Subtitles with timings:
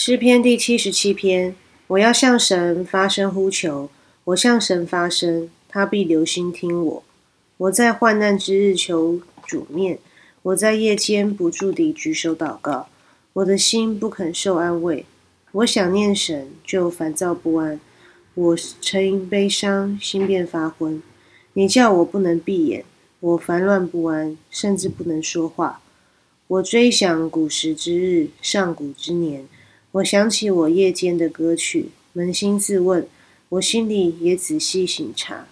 [0.00, 1.56] 诗篇第七十七篇，
[1.88, 3.90] 我要向神发声呼求，
[4.26, 7.02] 我向神发声，他必留心听我。
[7.56, 9.98] 我在患难之日求主面，
[10.42, 12.86] 我在夜间不住地举手祷告，
[13.32, 15.04] 我的心不肯受安慰。
[15.50, 17.80] 我想念神，就烦躁不安。
[18.34, 21.02] 我沉吟悲伤，心便发昏。
[21.54, 22.84] 你叫我不能闭眼，
[23.18, 25.80] 我烦乱不安，甚至不能说话。
[26.46, 29.48] 我追想古时之日，上古之年。
[29.98, 33.08] 我想起我夜间的歌曲，扪心自问，
[33.48, 35.48] 我心里也仔细省察：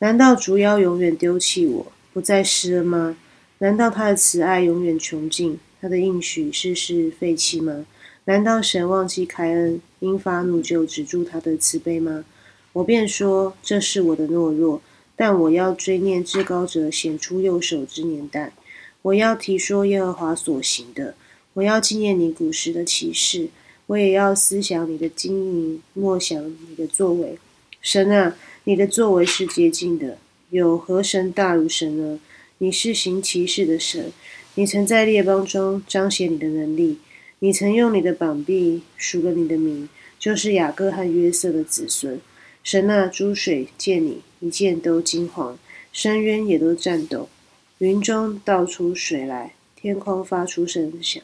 [0.00, 3.16] 难道主要永远丢弃我，不再施恩吗？
[3.58, 7.86] 难道他的慈爱永远穷尽，他的应许世事废弃吗？
[8.26, 12.26] 难道神忘记开恩，因发怒就止住他的慈悲吗？
[12.74, 14.82] 我便说这是我的懦弱，
[15.16, 18.52] 但我要追念至高者显出右手之年代，
[19.00, 21.14] 我要提说耶和华所行的，
[21.54, 23.48] 我要纪念你古时的启示。
[23.88, 27.38] 我也要思想你的经营，默想你的作为。
[27.80, 30.18] 神啊，你的作为是洁净的，
[30.50, 32.20] 有何神大如神呢？
[32.58, 34.12] 你是行奇事的神，
[34.56, 36.98] 你曾在列邦中彰显你的能力，
[37.38, 42.20] 你曾用你的膀臂数了你的名，就是雅各和约瑟的子孙。
[42.62, 45.54] 神啊，诸水见你一见都惊惶，
[45.90, 47.30] 深渊也都颤抖，
[47.78, 51.22] 云中倒出水来，天空发出声响，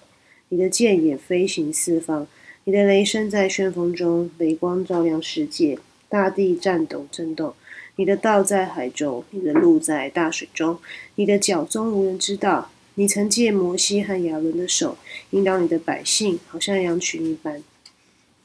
[0.48, 2.26] 你的剑也飞行四方。
[2.66, 7.52] 你的雷声在旋风中，雷光照亮世界，大地颤抖震动。
[7.96, 10.78] 你的道在海中，你的路在大水中，
[11.16, 12.70] 你的脚踪无人知道。
[12.94, 14.96] 你曾借摩西和亚伦的手
[15.30, 17.62] 引导你的百姓，好像羊群一般。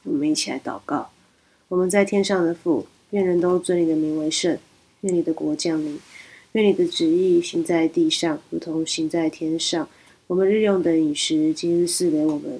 [0.04, 1.12] 我们一起来祷告：
[1.70, 4.58] 我们在天上的父，愿人都尊你的名为圣，
[5.02, 5.98] 愿你的国降临，
[6.52, 9.88] 愿你的旨意行在地上，如同行在天上。
[10.28, 12.60] 我们日用的饮食，今日赐给我们。